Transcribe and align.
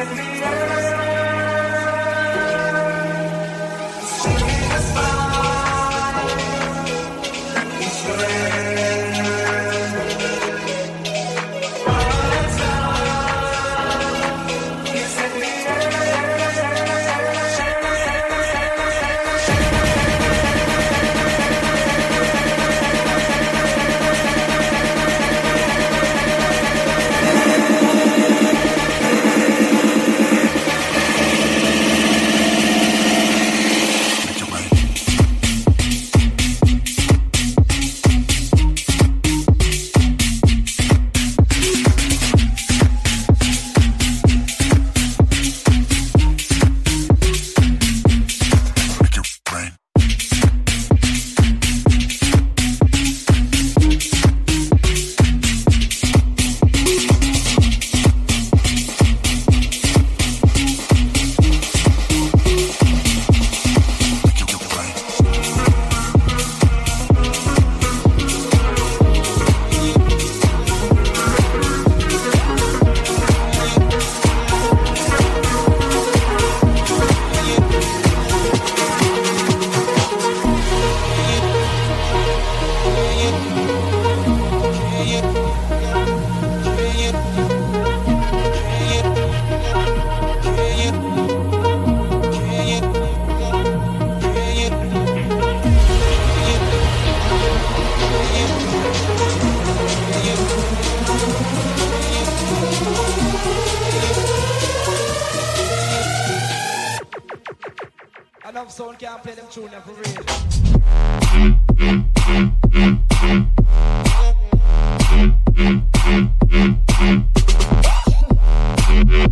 in 0.00 0.16
the 0.16 0.22
air. 0.22 0.87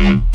Thank 0.00 0.30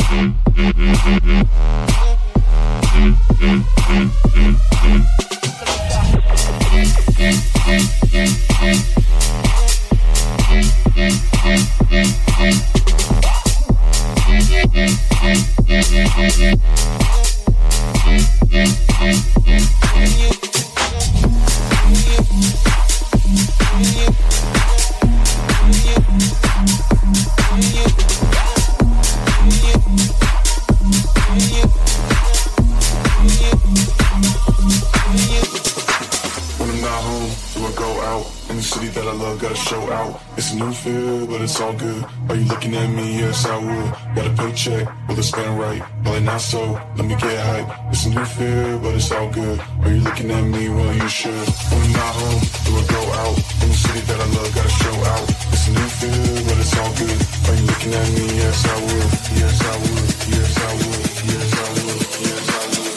out. 39.91 40.21
It's 40.37 40.51
a 40.53 40.55
new 40.57 40.71
feel, 40.71 41.27
but 41.27 41.41
it's 41.41 41.59
all 41.59 41.73
good. 41.73 42.05
Are 42.29 42.35
you 42.35 42.45
looking 42.45 42.75
at 42.75 42.87
me? 42.89 43.19
Yes, 43.19 43.45
I 43.45 43.57
would. 43.57 43.91
Got 44.15 44.27
a 44.27 44.33
paycheck, 44.41 44.87
will 45.07 45.19
it 45.19 45.23
spend 45.23 45.59
right? 45.59 45.81
Well, 46.03 46.21
not 46.21 46.41
so, 46.41 46.73
let 46.95 47.05
me 47.05 47.15
get 47.15 47.39
hype. 47.45 47.69
It's 47.91 48.05
a 48.05 48.09
new 48.09 48.25
feel, 48.25 48.79
but 48.79 48.95
it's 48.95 49.11
all 49.11 49.29
good. 49.31 49.59
Are 49.83 49.91
you 49.91 50.01
looking 50.01 50.31
at 50.31 50.43
me? 50.43 50.69
Well, 50.69 50.93
you 50.93 51.07
should. 51.07 51.31
When 51.71 51.81
I'm 51.81 51.91
not 51.93 52.15
home, 52.15 52.41
do 52.65 52.71
I 52.75 52.83
go 52.95 53.01
out? 53.21 53.37
In 53.63 53.69
the 53.69 53.75
city 53.75 54.01
that 54.01 54.19
I 54.19 54.25
love, 54.35 54.51
gotta 54.55 54.69
show 54.69 54.95
out. 55.13 55.29
It's 55.53 55.67
a 55.67 55.71
new 55.71 55.89
feel, 55.99 56.35
but 56.47 56.57
it's 56.59 56.75
all 56.77 56.93
good. 57.01 57.19
Are 57.47 57.55
you 57.55 57.65
looking 57.65 57.93
at 57.93 58.07
me? 58.15 58.25
Yes, 58.41 58.59
I 58.65 58.75
would. 58.85 59.11
Yes, 59.39 59.57
I 59.61 59.75
would. 59.83 60.09
Yes, 60.35 60.51
I 60.57 60.71
would. 60.75 61.03
Yes, 61.31 61.49
I 61.55 61.67
would. 61.75 62.01
Yes, 62.27 62.45
I 62.49 62.63
would. 62.73 62.93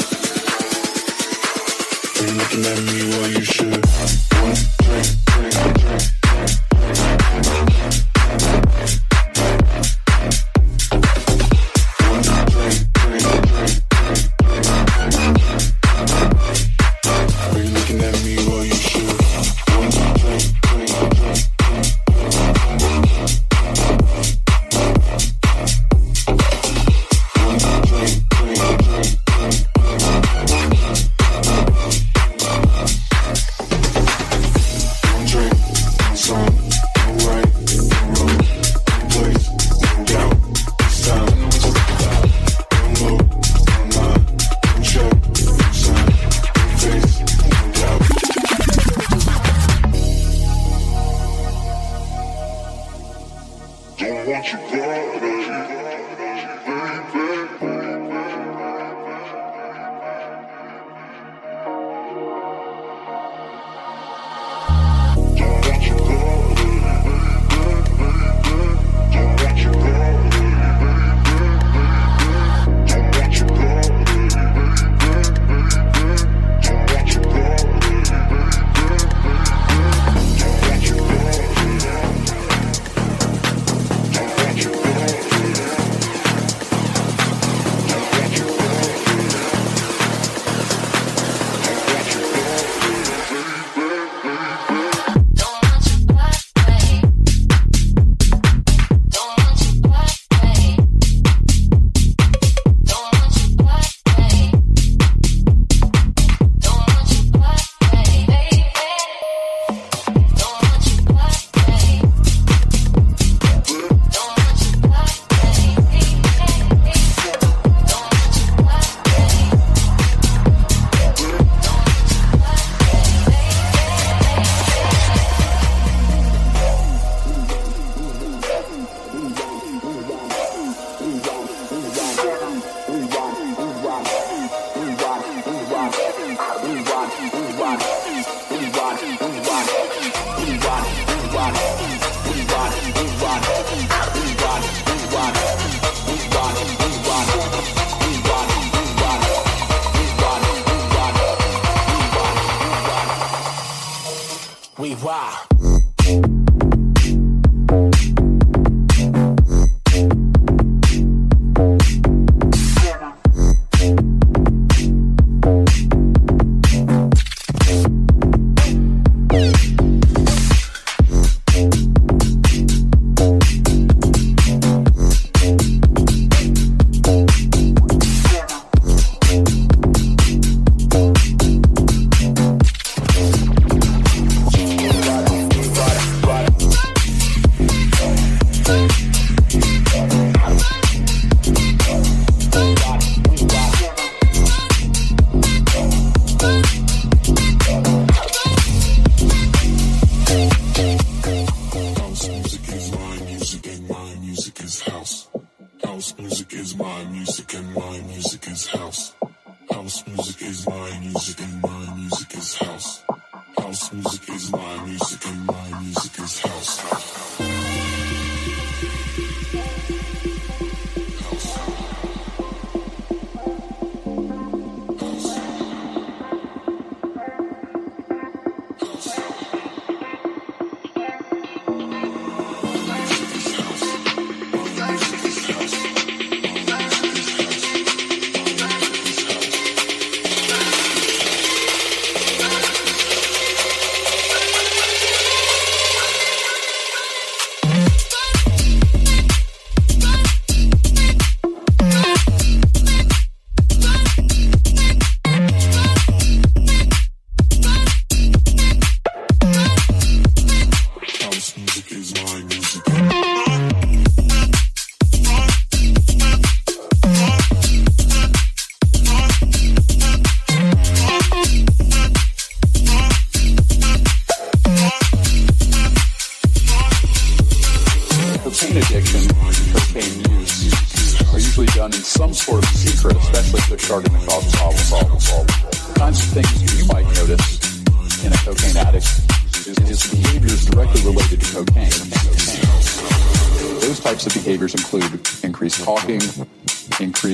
Are 2.18 2.26
you 2.26 2.34
looking 2.38 2.64
at 2.66 2.78
me? 2.86 2.98
Well, 3.14 3.28
you 3.30 3.44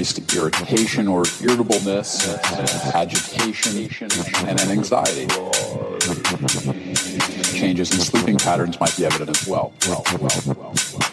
increased 0.05 0.37
irritation 0.37 1.09
or 1.09 1.25
irritableness, 1.41 2.29
agitation, 2.95 3.89
and 4.47 4.61
an 4.61 4.71
anxiety. 4.71 5.27
Changes 7.55 7.91
in 7.93 8.01
sleeping 8.01 8.37
patterns 8.37 8.79
might 8.81 8.95
be 8.97 9.07
evident 9.07 9.31
as 9.31 9.47
well. 9.47 9.73
well, 9.87 10.05
well, 10.21 10.29
well, 10.47 10.75
well. 10.93 11.05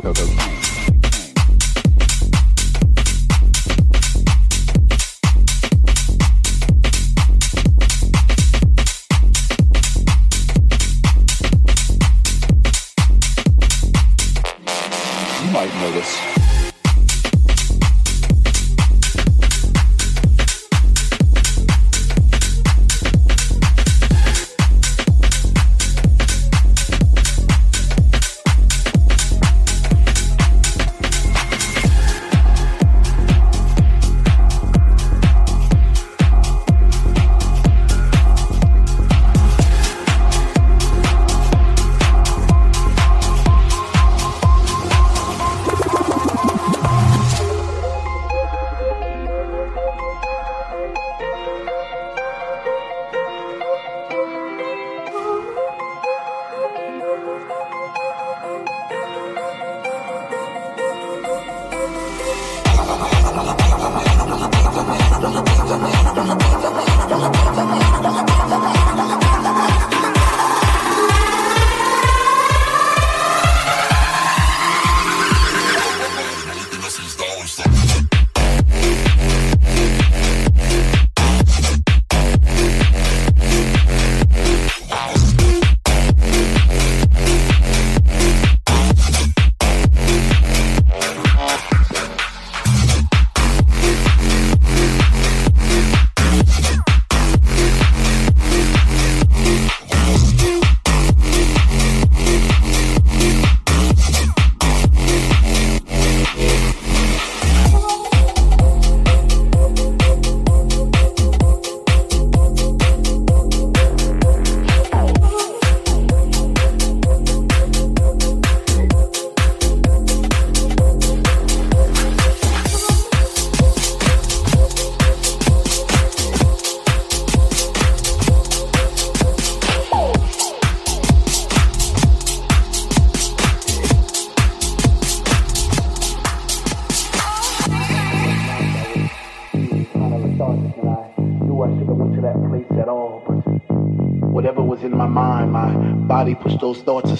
Pelo, 0.00 0.12
pelo, 0.12 0.28
pelo. 0.28 0.65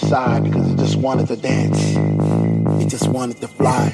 Aside 0.07 0.41
because 0.41 0.71
it 0.71 0.77
just 0.77 0.95
wanted 0.95 1.27
to 1.27 1.35
dance. 1.35 1.79
It 2.81 2.87
just 2.87 3.09
wanted 3.09 3.41
to 3.41 3.47
fly. 3.47 3.89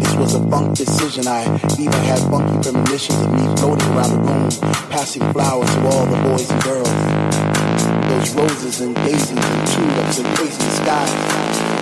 This 0.00 0.14
was 0.16 0.34
a 0.34 0.42
funk 0.50 0.76
decision. 0.76 1.28
I 1.28 1.44
even 1.78 2.00
had 2.10 2.18
funky 2.30 2.58
premonitions 2.62 3.20
of 3.22 3.32
me 3.32 3.44
floating 3.58 3.88
around 3.94 4.10
the 4.10 4.22
room, 4.26 4.50
passing 4.90 5.22
flowers 5.32 5.72
to 5.72 5.86
all 5.86 6.06
the 6.06 6.20
boys 6.26 6.50
and 6.50 6.62
girls. 6.64 6.90
Those 8.10 8.34
roses 8.34 8.80
and 8.80 8.96
daisies 8.96 9.30
and 9.30 9.68
tulips 9.70 10.18
and 10.18 10.26
crazy 10.36 10.68
skies. 10.80 11.12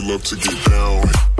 like 0.00 0.22
to 0.22 0.36
get 0.36 0.66
You 0.68 1.35